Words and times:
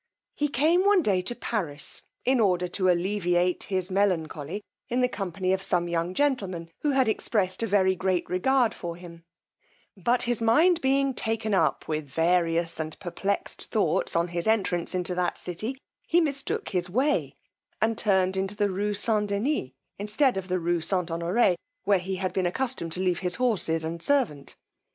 He 0.33 0.47
came 0.47 0.83
one 0.83 1.03
day 1.03 1.21
to 1.21 1.35
Paris, 1.35 2.01
in 2.25 2.39
order 2.39 2.67
to 2.69 2.89
alleviate 2.89 3.65
his 3.65 3.91
melancholy, 3.91 4.63
in 4.89 5.01
the 5.01 5.07
company 5.07 5.53
of 5.53 5.61
some 5.61 5.87
young 5.87 6.15
gentlemen, 6.15 6.71
who 6.79 6.89
had 6.89 7.07
expressed 7.07 7.61
a 7.61 7.67
very 7.67 7.93
great 7.95 8.27
regard 8.27 8.73
for 8.73 8.95
him; 8.95 9.25
but 9.95 10.23
his 10.23 10.41
mind 10.41 10.81
being 10.81 11.13
taken 11.13 11.53
up 11.53 11.87
with 11.87 12.07
various 12.09 12.79
and 12.79 12.97
perplexed 12.99 13.69
thoughts 13.69 14.15
on 14.15 14.29
his 14.29 14.47
entrance 14.47 14.95
into 14.95 15.13
that 15.13 15.37
city, 15.37 15.77
he 16.07 16.19
mistook 16.19 16.69
his 16.69 16.89
way, 16.89 17.35
and 17.79 17.95
turned 17.95 18.35
into 18.35 18.55
the 18.55 18.71
rue 18.71 18.95
St. 18.95 19.27
Dennis 19.27 19.69
instead 19.99 20.35
of 20.35 20.47
the 20.47 20.57
rue 20.57 20.81
St. 20.81 21.11
Honore, 21.11 21.55
where 21.83 21.99
he 21.99 22.15
had 22.15 22.33
been 22.33 22.47
accustomed 22.47 22.91
to 22.93 23.01
leave 23.01 23.19
his 23.19 23.35
horses 23.35 23.83
and 23.83 24.01
servant. 24.01 24.55